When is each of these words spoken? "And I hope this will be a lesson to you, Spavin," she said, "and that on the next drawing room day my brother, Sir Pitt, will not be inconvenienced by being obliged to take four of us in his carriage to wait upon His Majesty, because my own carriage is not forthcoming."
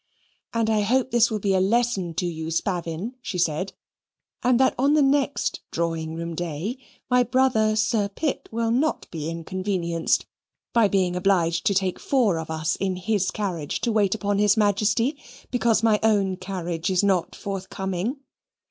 "And 0.51 0.67
I 0.67 0.81
hope 0.81 1.11
this 1.11 1.29
will 1.29 1.37
be 1.37 1.53
a 1.53 1.59
lesson 1.61 2.15
to 2.15 2.25
you, 2.25 2.49
Spavin," 2.49 3.13
she 3.21 3.37
said, 3.37 3.73
"and 4.41 4.59
that 4.59 4.73
on 4.75 4.95
the 4.95 5.01
next 5.03 5.59
drawing 5.69 6.15
room 6.15 6.33
day 6.33 6.79
my 7.07 7.21
brother, 7.21 7.75
Sir 7.75 8.09
Pitt, 8.09 8.49
will 8.51 8.71
not 8.71 9.05
be 9.11 9.29
inconvenienced 9.29 10.25
by 10.73 10.87
being 10.87 11.15
obliged 11.15 11.67
to 11.67 11.75
take 11.75 11.99
four 11.99 12.39
of 12.39 12.49
us 12.49 12.75
in 12.77 12.95
his 12.95 13.29
carriage 13.29 13.79
to 13.81 13.91
wait 13.91 14.15
upon 14.15 14.39
His 14.39 14.57
Majesty, 14.57 15.19
because 15.51 15.83
my 15.83 15.99
own 16.01 16.35
carriage 16.35 16.89
is 16.89 17.03
not 17.03 17.35
forthcoming." 17.35 18.21